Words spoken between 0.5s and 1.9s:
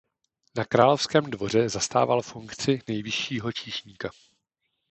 Na královském dvoře